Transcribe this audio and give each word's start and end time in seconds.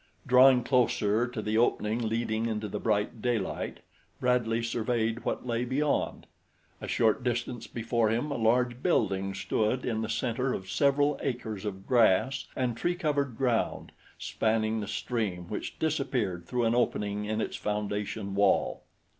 Drawing 0.25 0.63
closer 0.63 1.27
to 1.27 1.43
the 1.43 1.59
opening 1.59 2.01
leading 2.09 2.47
into 2.47 2.67
the 2.67 2.79
bright 2.79 3.21
daylight, 3.21 3.81
Bradley 4.19 4.63
surveyed 4.63 5.23
what 5.23 5.45
lay 5.45 5.63
beyond. 5.63 6.25
A 6.81 6.87
short 6.87 7.23
distance 7.23 7.67
before 7.67 8.09
him 8.09 8.31
a 8.31 8.35
large 8.35 8.81
building 8.81 9.35
stood 9.35 9.85
in 9.85 10.01
the 10.01 10.09
center 10.09 10.53
of 10.55 10.71
several 10.71 11.19
acres 11.21 11.65
of 11.65 11.85
grass 11.85 12.47
and 12.55 12.75
tree 12.75 12.95
covered 12.95 13.37
ground, 13.37 13.91
spanning 14.17 14.79
the 14.79 14.87
stream 14.87 15.47
which 15.49 15.77
disappeared 15.77 16.47
through 16.47 16.63
an 16.65 16.73
opening 16.73 17.25
in 17.25 17.39
its 17.39 17.55
foundation 17.55 18.33
wall. 18.33 18.81